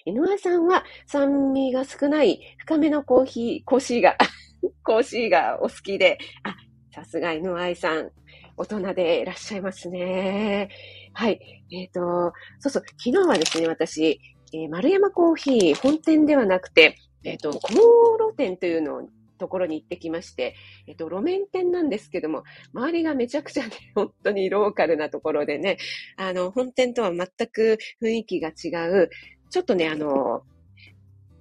[0.05, 4.17] 井上さんは酸味が少ない深めのコーヒー、コーシーが、
[4.85, 6.55] コーシーがお好きで、あ、
[6.95, 8.11] さすが井上さん、
[8.57, 10.69] 大人でいらっしゃいますね。
[11.15, 11.41] はい。
[11.71, 14.21] えっ、ー、と、そうそう、昨日はですね、私、
[14.53, 19.09] えー、丸山コーヒー本店ではなくて、えっ、ー、と、小室店というのを
[19.43, 20.55] ところに行ってきまして、
[20.87, 25.79] えっと、路面店なんですけども、周りがめちゃくちゃね、 本当にローカルなところでね、
[26.17, 29.11] あの、本店とは全く雰囲気が違う、
[29.53, 30.43] ちょっとね、あの、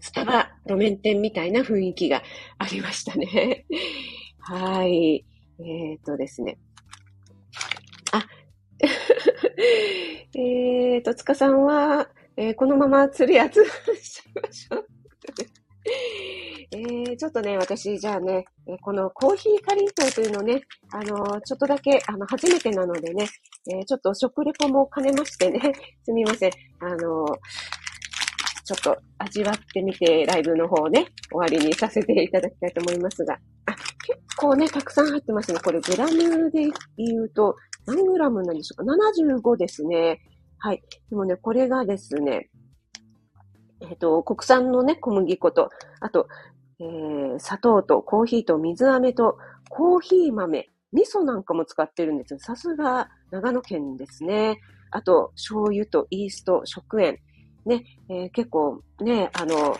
[0.01, 2.21] スタバ路面店みたいな雰囲気が
[2.57, 3.65] ありましたね。
[4.39, 5.25] はい。
[5.59, 6.57] えっ、ー、とですね。
[8.11, 8.25] あ、
[10.37, 13.63] えっと、つかさんは、えー、このまま釣り集
[13.95, 14.85] しましょう。
[16.73, 18.43] えー、ちょっとね、私、じゃあね、
[18.81, 23.25] このコーヒーカリートというのね、あのちょっとだけ、あの、初めてなのでね、
[23.73, 25.59] えちょっと食レポも兼ねましてね、
[26.03, 26.51] すみません。
[26.81, 27.25] あの
[28.63, 33.33] ちょっと味わってみて、ライブの方ね、終わりにさせていただきたいと思いますが、
[33.65, 33.71] あ、
[34.05, 35.59] 結構ね、たくさん入ってますね。
[35.59, 38.93] これグラムで言うと、何グラムなんでしょうか
[39.23, 40.19] ?75 ですね。
[40.59, 40.83] はい。
[41.09, 42.49] でもね、これがですね、
[43.81, 45.69] えっ、ー、と、国産のね、小麦粉と、
[45.99, 46.27] あと、
[46.79, 49.37] え、ー、砂糖とコーヒーと水飴と
[49.69, 52.39] コーヒー豆、味噌なんかも使ってるんですよ。
[52.39, 54.59] さすが長野県ですね。
[54.91, 57.17] あと、醤油とイースト、食塩。
[57.65, 59.77] ね、えー、結構ね、あの、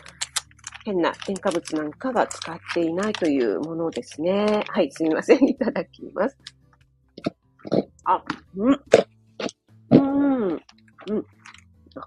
[0.84, 4.63] 変な添加物なんかが使っていないというものですね。
[4.67, 5.44] はい、すみません。
[5.50, 6.38] いただきます。
[8.06, 8.24] あ、
[8.56, 8.82] うん。
[9.91, 10.52] うん。
[10.54, 10.62] うん。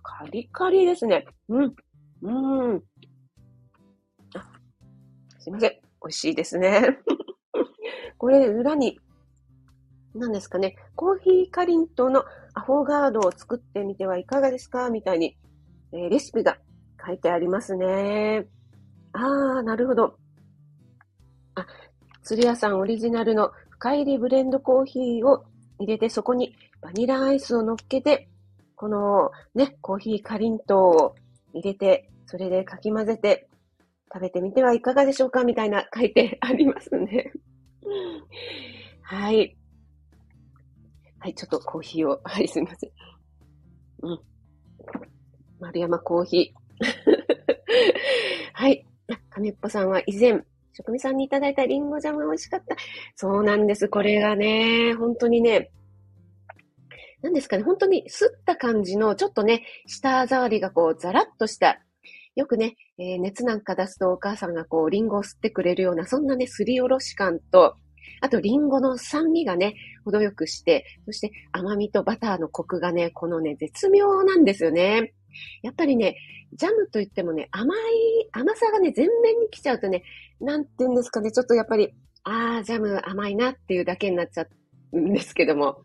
[0.03, 1.27] カリカリですね。
[1.49, 1.77] うん。
[2.23, 2.83] うん。
[4.35, 4.49] あ、
[5.39, 5.71] すいません。
[5.71, 6.99] 美味しいですね。
[8.19, 8.99] これ、裏に、
[10.15, 15.37] 何ですかね、コーヒーかりんとうのアフォガードを作ってみてはいかがですかみたいに、
[15.95, 16.59] え、レシピが
[17.05, 18.47] 書いてありますね。
[19.13, 20.19] あー、なるほど。
[21.55, 21.67] あ、
[22.25, 25.45] 鶴屋さんオリジナルの深入りブレンドコーヒーを
[25.79, 28.29] 入れて、そこにバニラアイスを乗っけて、
[28.75, 31.15] このね、コーヒーかりんとうを
[31.53, 33.49] 入れて、それでかき混ぜて
[34.13, 35.45] 食べてみてはいかがでしょうか？
[35.45, 37.33] みたいな書いてありますね。
[39.03, 39.57] はい。
[41.21, 42.91] はい、ちょっとコーヒーを、はい、すみません。
[44.03, 44.21] うん。
[45.61, 46.85] 丸山コーヒー。
[48.53, 48.87] はい。
[49.31, 52.77] 亀っぽさんは以前、職味さんにいただいたリンゴジャム美味しかった。
[53.15, 53.89] そうなんです。
[53.89, 55.71] これがね、本当にね、
[57.23, 61.81] 何ですかね、本当に吸った感じの、ちょっとね、舌触りがこう、ザラッとした、
[62.35, 67.77] よくね、えー、熱なんか出すとお母さんがこう、リンゴを吸ってくれるような、そんなね、すりおろし感と、
[68.21, 75.15] あと、リンゴの酸味がね、程よくして、そして甘みとバターのコクがね、このね、絶妙なんですよね。
[75.63, 76.17] やっぱりね、
[76.55, 77.79] ジャムといってもね、甘い、
[78.33, 80.03] 甘さがね、全面に来ちゃうとね、
[80.41, 81.95] なんて言うんですかね、ちょっとやっぱり、
[82.25, 84.47] ああ、ジャム甘いなっていうだけになっちゃ
[84.93, 85.83] うんですけども、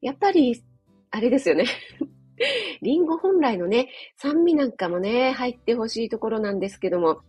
[0.00, 0.62] やっぱり、
[1.10, 1.66] あれですよね。
[2.82, 7.20] リンゴ本来のね、酸味なんかもね、入ってほしいところなんですけども、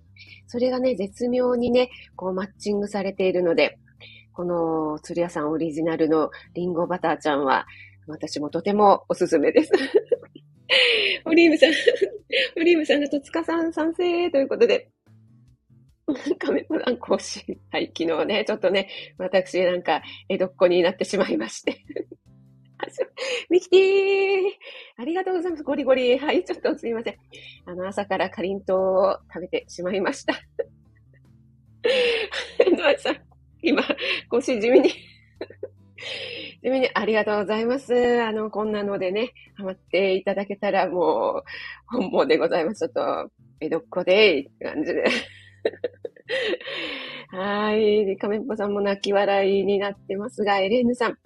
[0.48, 3.78] それがね、絶妙にね、こうマッチングされているので、
[4.34, 7.68] この鶴屋さんオリジナルのリンゴバターちゃんは、
[8.08, 9.72] 私もとてもおすすめです。
[11.26, 11.70] オリーブさん、
[12.58, 14.90] オリーブさんが戸塚さん賛成ということで、
[16.38, 17.44] カメラン更新。
[17.72, 21.78] はい、昨日ね、ちょっとね、私なんか江戸っ子になってしまいまして。
[23.50, 24.42] ミキティー
[24.98, 25.64] ありがとうございます。
[25.64, 26.18] ゴリゴリ。
[26.18, 27.16] はい、ちょっとすみません。
[27.66, 30.34] あの、朝からかりんとうを食べてしまいました。
[32.78, 33.18] ドアさん、
[33.62, 33.82] 今、
[34.30, 34.90] ごし地味に
[36.62, 38.22] 地味にありがとうございます。
[38.22, 41.44] あの、こんなのでね、ハマっていただけたらも
[41.92, 42.80] う、本望でございます。
[42.80, 45.04] ちょっと、江戸っ子で、って感じで。
[47.30, 48.18] はい。
[48.18, 51.18] 亀っぽさんも泣き笑いになってますが、エレーヌさん。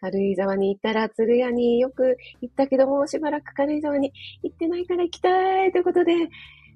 [0.00, 6.12] 軽井沢に行ったら、鶴屋によく行ったけども、しばらく軽井沢に行ってないから行きたいということで、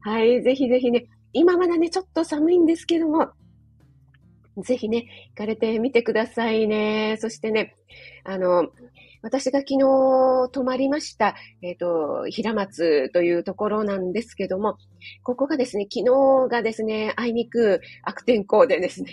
[0.03, 0.43] はい。
[0.43, 3.31] ぜひぜひね、今まだね、ちょっと寒いんですけども、
[4.63, 7.17] ぜひね、行かれてみてくださいね。
[7.21, 7.77] そしてね、
[8.25, 8.69] あの、
[9.23, 9.79] 私が昨日
[10.53, 14.79] 泊まりました、えっ、ー、と、平松というところなんですけども、
[15.23, 19.13] ここがですね、昨日がですね、あいにく悪天候でですね、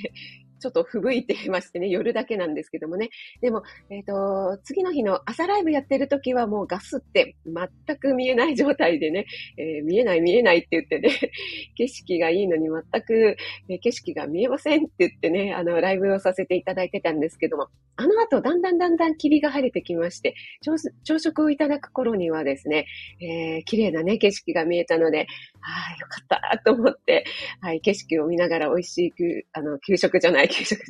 [0.64, 3.10] ちょっと吹雪いてましてね、夜だけなんですけどもね。
[3.42, 9.26] でも、えっ、ー、と、次の日の朝ライブやってる時はもうガスって全く見えない状態でね、
[9.58, 11.10] えー、見えない見えないって言ってね、
[11.76, 13.36] 景色がいいのに全く、
[13.68, 22.86] え景色が見えませんって言ってね、あの、ライブをさせていただいてたんですけども、あの後、だんだんだんだん霧が晴れてきまして、朝食をいただく頃にはですね、
[23.20, 25.28] えー、綺麗なね、景色が見えたので、
[25.62, 27.26] ああ、よかったと思って、
[27.62, 30.82] はい、景色を見ながら美味しく、あの、給食じゃない、 給食、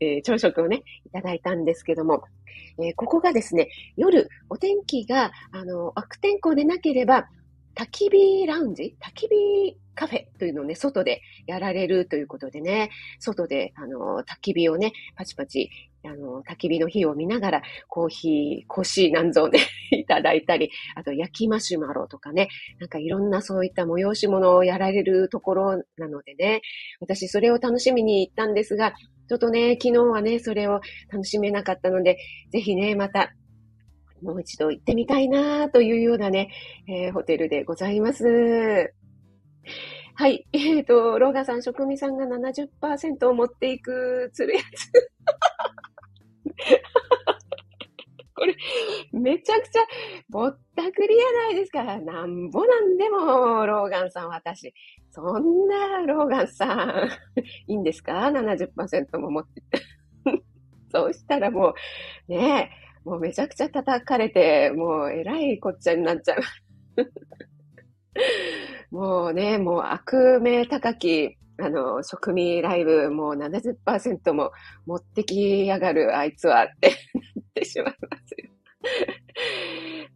[0.00, 2.22] えー、朝食をね、いただいたんですけども、
[2.78, 7.28] えー、ここがですね、夜、お天気が、あの、悪天候でなければ、
[7.74, 15.70] 焚き火ラウンジ焚き火カフェというのをね、外でやられるということでね、外で、あの、焚き火をね、パチパチ
[16.04, 19.60] あの、焚き火の火を見ながら、コーヒー、コーシーなんぞをね、
[19.92, 22.48] いただいたり、あと焼きマシュマロとかね、
[22.78, 26.62] なんかいろんなそういった催し物をやられるところなのでね、
[27.00, 28.94] 私それを楽しみに行ったんですが、
[29.28, 30.80] ちょっとね、昨日はね、それを
[31.12, 32.18] 楽しめなかったので、
[32.50, 33.32] ぜひね、また、
[34.22, 36.50] もう一度行ってみたいなというようなね、
[36.88, 38.92] えー、ホテルでございます。
[40.14, 40.46] はい。
[40.52, 45.10] えっ、ー、と、ローガさん、職味さんが70%を持っていく、つるやつ。
[48.34, 48.54] これ、
[49.12, 49.80] めちゃくちゃ
[50.30, 51.84] ぼったくりやないですか。
[51.98, 54.72] なんぼなんでも、ローガンさん私。
[55.10, 57.08] そんな、ローガンさん、
[57.66, 59.82] いいんですか ?70% も持ってて。
[60.90, 61.74] そうしたらも
[62.28, 62.70] う、ね
[63.04, 66.40] え、もうめちゃくちゃ叩かれて、もうえらいこっちゃになっちゃう。
[68.90, 74.52] もうね、もう悪名高きあの、食味ライブもう70%も
[74.86, 78.40] 持ってきやがる、あいつはってなってしまいます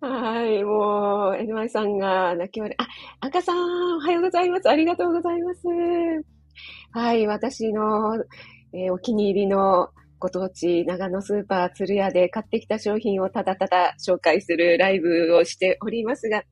[0.00, 2.86] はい、もう、NY さんが泣き笑い、あ、
[3.26, 4.68] 赤さん、おはようございます。
[4.68, 5.60] ありがとうございます。
[6.92, 8.16] はい、私の、
[8.72, 9.88] えー、お気に入りの
[10.18, 16.44] ご当地長野スーパー鶴屋で買ってきた商品をただただ紹介するライブをしておりますが、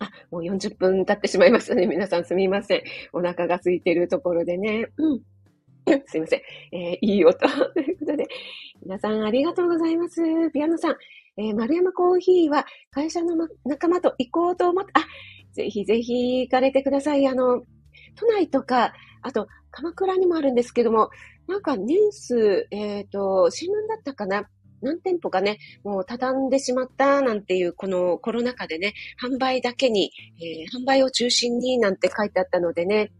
[0.00, 1.86] あ、もう40分経ってしまいましたね。
[1.86, 2.82] 皆さんすみません。
[3.12, 4.88] お腹が空いてるところでね。
[4.96, 5.20] うん。
[6.06, 6.40] すいません。
[6.72, 8.26] えー、いい音ということで、
[8.82, 10.22] 皆さんありがとうございます。
[10.52, 10.96] ピアノさん、
[11.38, 15.00] えー、丸山コーヒーは会社の、ま、仲間と行こうと思って、あ、
[15.52, 17.26] ぜひぜひ行かれてください。
[17.26, 17.62] あの、
[18.16, 18.92] 都内とか、
[19.22, 21.10] あと、鎌倉にもあるんですけども、
[21.46, 24.48] なんかニュース、えっ、ー、と、新聞だったかな？
[24.82, 33.12] 何店舗かね、もう畳んでしまったなんていうこのコロナ禍でね、販売だけに、えー、販売を中心になんて書いてあったのでね、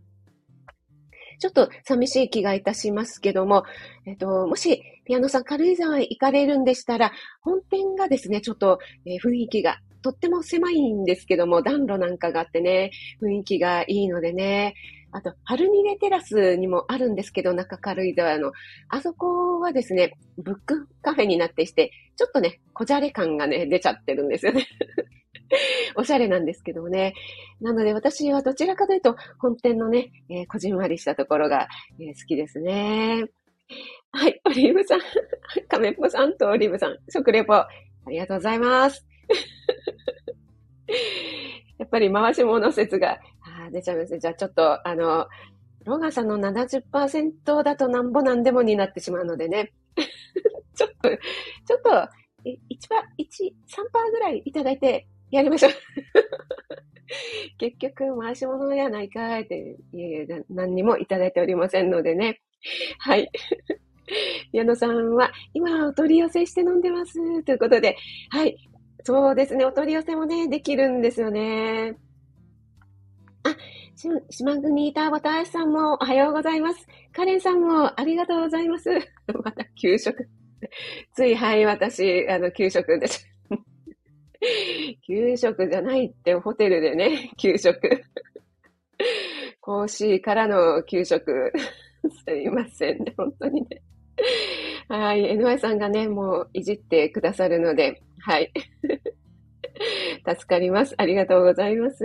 [1.41, 3.65] ちょっと寂しい気がいたしますけども、
[4.07, 12.91] えっ、と、もし、ピアノさん軽井沢へ行かれるんでしたら、本店がですね、ちょっと、えー、雰囲気がとっても狭いんですけども、暖炉なんかがあってね、
[13.23, 14.75] 雰囲気がいいのでね、
[15.11, 18.53] あと、ハルニレテラスにもあるんですけど、中軽井沢の。
[18.89, 24.67] あそこはですね、ブックカフェになってして、ちょっとね、こじゃれ感がね、出ちゃってるんですよね。
[25.97, 27.15] おしゃれなんですけどもね。
[27.61, 33.25] なので私はどちらかというと、本店のね、えー、こじんまりしたところが、えー、好きですね。
[34.13, 35.01] はい、オリーブさん、
[35.69, 37.69] カメッポさんとオリーブさん、食レポ、あ
[38.09, 39.07] りがとうございます。
[41.79, 43.21] やっぱり回し物説が
[43.71, 44.19] 出ちゃいます。
[44.19, 45.27] じゃあちょっと、あの、
[45.85, 49.73] ローガンさんの70%だとなんぼなんでもになってしまうのでね。
[50.77, 51.91] ちょっと、ちょっと、
[52.45, 52.59] 1%、
[53.19, 55.73] 1、3%ぐらいいただいてやりましょう。
[57.59, 62.41] 結局、回し物やないかいって、いえいえ、何にもいただいておりませんのでね。
[62.99, 63.31] はい。
[64.53, 67.43] 矢野さんは、今お取り寄せして飲んでます。
[67.45, 67.97] ということで、
[68.31, 68.57] はい。
[69.05, 71.97] そうですね、お取り寄せもね、できるんですよね。
[73.45, 73.57] あ、
[74.31, 76.87] 島国田畑さんもおはようございます。
[77.13, 78.91] カレンさんもありがとうございます。
[79.45, 80.29] また給食。
[81.15, 83.27] つい、はい、私、あの、給食です。
[85.07, 87.79] 給食じゃないってホテルでね、給食。
[89.61, 91.53] 講師からの給食。
[92.27, 93.83] すいませんね、本当にね。
[94.89, 98.53] はい、NY さんがね、もういじってくださるので、はい。
[100.27, 100.95] 助かります。
[100.97, 102.05] ありがとうございます。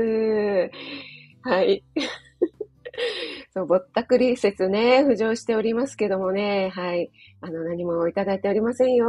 [1.44, 1.84] はい。
[3.54, 7.12] そう、ぼったくり説ね、浮上しておりますけどもね、はい。
[7.42, 9.08] あの、何もいただいておりませんよ。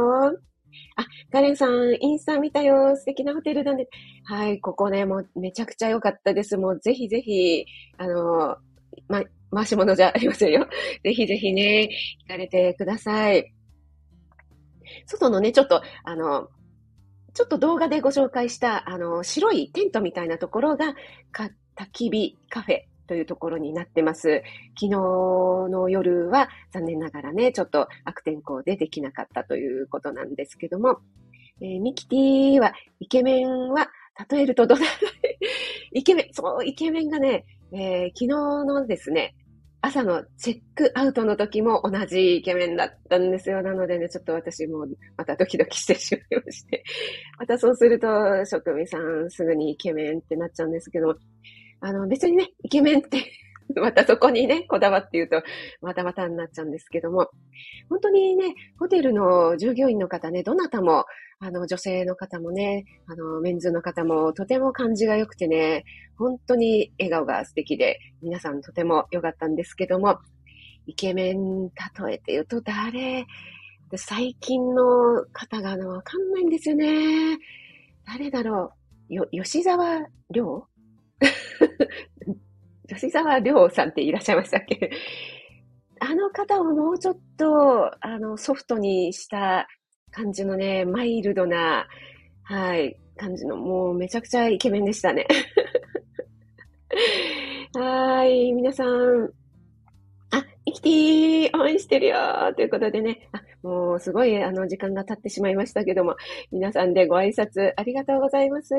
[0.97, 2.95] あ、カレンさん、インスタ見たよ。
[2.97, 3.87] 素敵なホテルなんで。
[4.25, 6.57] はい、ここね、もうめちゃくちゃ良かったです。
[6.57, 7.65] もうぜひぜひ、
[7.97, 8.57] あの、
[9.07, 9.23] ま、
[9.53, 10.67] 回し物じゃありませんよ。
[11.03, 13.53] ぜひぜひね、行かれてください。
[15.05, 16.49] 外のね、ちょっと、あの、
[17.33, 20.95] ちょっと動画でご紹介した、あの、白いテントみたいなところが、
[21.31, 24.41] か、焚き火カフェというところになってます。
[24.79, 30.99] 昨日の夜は残念ながらね、ちょっと悪天候でできなかったということなんですけども、
[31.61, 33.89] えー、ミキティは、イケメンは、
[34.29, 34.85] 例えるとどうだ
[35.93, 39.35] イケメン、そう、イケメンがね、えー、昨日のですね、
[39.81, 43.61] 朝のチェックアウトの時も同じイケメンだったんですよ。
[43.61, 46.83] なのでね、ちょっと私もまたドキドキしてしまいまして。
[47.37, 48.07] またそうすると、
[48.45, 51.15] 職味さんすぐにイケメンってなっちゃうんですけど、
[51.81, 53.31] あの、別にね、イケメンって
[53.75, 55.41] またそこにね、こだわって言うと、
[55.81, 57.29] またまたになっちゃうんですけども、
[57.89, 61.05] 本当にね、ホテルの従業員の方ね、どなたも、
[61.39, 65.83] あの、女性の方もね、あの、メンズの方も、とても感じが良くてね、
[66.17, 70.19] 本当に笑顔が素敵で、皆さんとても良かったんですけども、
[70.87, 73.25] イケメン例えて言うと誰？
[73.97, 77.37] 最近の方がわかんないんですよね。
[78.05, 78.73] 誰だろ
[79.09, 79.13] う？
[79.13, 80.67] よ、吉沢亮？
[82.87, 84.91] 吉沢亮さんっていらっしゃいましたっけ？
[85.99, 89.67] あの方をもうちょっと、あの、ソフトにした
[90.11, 91.87] 感じのね、マイルドな、
[92.43, 95.25] はい、感じの、もうめちゃくちゃイケメンでしたね。
[97.73, 99.29] はい、皆さん、
[100.31, 102.17] あ、生きてー応援してるよ
[102.55, 106.15] ということでね、あ、もうすごいあの時間が経ってしまいましたけども、
[106.51, 108.73] 皆さんでご挨拶ありがとうございます。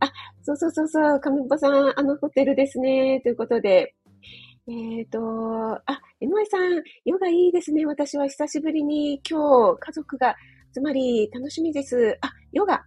[0.00, 0.12] あ、
[0.42, 3.20] そうそうそうそう、亀っぽさん、あのホテルですね。
[3.22, 3.94] ということで、
[4.68, 5.20] えっ、ー、と、
[5.86, 7.86] あ、江上さん、ヨガいいですね。
[7.86, 10.36] 私は久しぶりに今日家族が
[10.74, 12.16] 集まり楽しみです。
[12.20, 12.84] あ、ヨガ。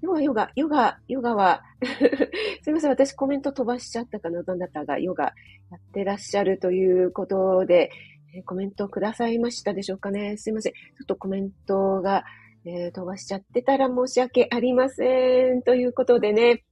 [0.00, 1.62] ヨガ、ヨガ、ヨガ、ヨガは
[2.62, 5.32] すいません、私コメント飛ばしちゃったかな、どなたがヨガや
[5.76, 7.90] ってらっしゃるということで、
[8.34, 10.36] えー、コメントくださいましたでしょうかね。
[10.36, 10.72] すいません。
[10.72, 12.24] ちょっとコメントが、
[12.66, 15.62] えー、飛ばしちゃってたら申し訳ありません。
[15.62, 16.64] ということでね、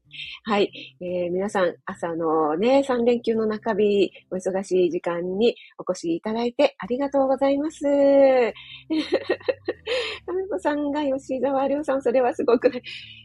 [0.45, 0.97] はい。
[1.01, 7.83] えー、皆さん、朝のね、3連休の中日、お忙しい時間にお越しいただいてありがとうございます。
[10.27, 12.71] タメコさんが吉沢亮さん、それはすごく、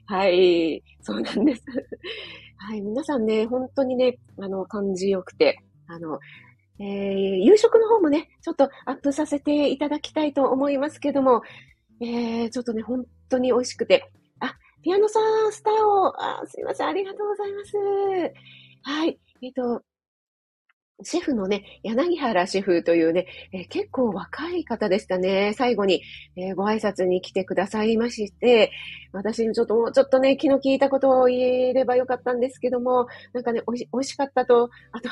[0.05, 1.63] はい、そうなんです。
[2.57, 6.19] はい、皆さんね、本当にね、あの、感じよくて、あの、
[6.79, 11.41] えー、夕食の方もね、ちょっとアップさせていただきたいと思いますけども、
[12.01, 14.11] えー、ちょっとね、本当に美味しくて、
[14.87, 17.75] ピアノさん、スターを、あすいません、ありがとうございます。
[18.83, 19.19] はい。
[19.41, 19.81] えっ、と、
[21.03, 25.53] シェフのね、柳原シェフというね、えー、結構若い方でしたね。
[25.57, 26.03] 最後に、
[26.37, 28.71] えー、ご挨拶に来てくださいまして、
[29.11, 35.09] 私にちょっともうちょっとね、気の利いたことを言えればよかったんですけども、なんかね、おいし、美味しかったと、あと、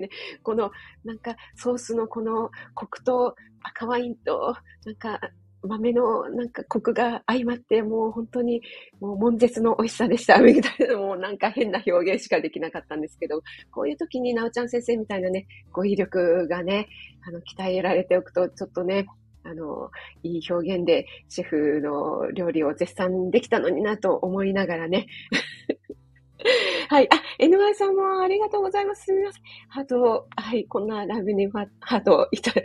[0.00, 0.08] ね、
[0.42, 0.72] この、
[1.04, 5.20] なんか、ソースのこの、コクと赤ワインと、なんか、
[5.66, 8.60] 豆のなんかコクが相まって、もう本当に
[9.00, 10.38] もう悶絶の美味しさでした。
[10.40, 16.88] みたいな、もうなんか変な表現しかできなかったんですけど、 こういう時になおちゃん先生みたいなね、語彙力がね、
[17.26, 19.06] あの、鍛えられておくと、ちょっとね、
[19.44, 19.90] あの、
[20.22, 25.06] いい表現でシェフの料理を絶賛できたのになと思いながらね。
[26.88, 27.08] はい。
[27.10, 29.04] あ、NY さんもありがとうございます。
[29.04, 29.42] すみません。
[29.68, 30.64] ハート、はい。
[30.66, 32.58] こんなラブにハートいた、フ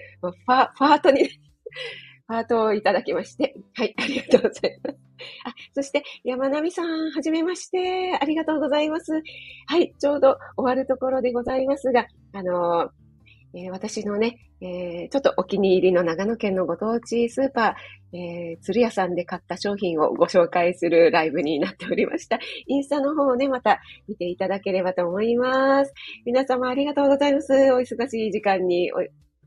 [0.48, 1.30] ァ、ファートに
[2.30, 3.56] ハートをいただきまして。
[3.74, 4.98] はい、ありがとうございます。
[5.46, 8.16] あ、そして、山並さん、はじめまして。
[8.22, 9.12] ありがとうございます。
[9.66, 22.38] はい、ちょうど終わるところでございますが、あのー、えー、私のね、えー、ちょっとお気に入りの長野県のご当地スーパー、えー、鶴屋さんで買った商品をご紹介するライブになっておりました。
[22.68, 25.94] インスタの方をね、また見ていただければと思います。
[26.26, 27.54] 皆様ありがとうございます。
[27.74, 28.92] お忙しい時間に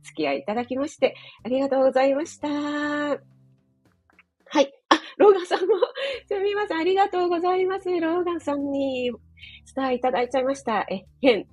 [0.02, 2.48] 付き合いいただきまして、ありがとうございました。
[2.48, 4.72] はい。
[4.90, 5.74] あ、ローガンさんも
[6.28, 6.78] すみません。
[6.78, 7.88] ありがとうございます。
[7.88, 9.10] ローガンさんに
[9.64, 10.86] スターいただいちゃいました。
[10.90, 11.46] え、変。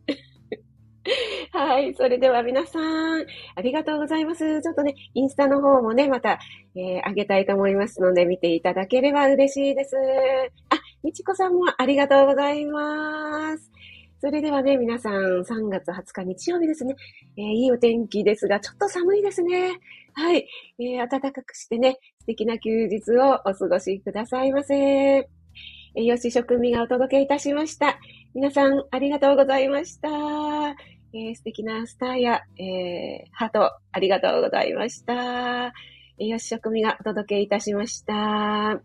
[1.51, 1.93] はい。
[1.95, 3.25] それでは皆さん、
[3.55, 4.61] ありがとうございます。
[4.61, 6.39] ちょっとね、インスタの方もね、また、
[6.75, 9.95] えー、あげたいと思いますので、見ていただければ嬉しいです。
[10.69, 13.71] あ、みちこさんもありがとうございます。
[14.21, 16.93] それではね、皆さん、3月20日日曜日ですね。
[17.37, 19.79] えー、いいお天気ですが、ちょっと寒いですね。
[20.13, 20.45] はい。
[20.77, 24.75] えー、暖かくしてね、素敵な休日をお過ごしくださいませ。
[24.75, 27.97] えー、よし職味がお届けいたしました。
[28.35, 30.09] 皆さん、ありがとうございました。
[30.09, 35.67] えー、素敵なスターや、えー、ハート、ありがとうございました。
[36.17, 38.13] えー、よし職味がお届けいたしました。
[38.13, 38.81] は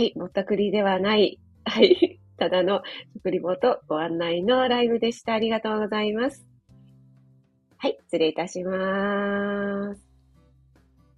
[0.00, 1.40] い、ぼったくりではない。
[1.64, 2.21] はい。
[2.36, 2.82] ただの
[3.14, 5.34] 食リポとご案内のライブでした。
[5.34, 6.46] ありがとうございます。
[7.78, 10.11] はい、失礼いたします。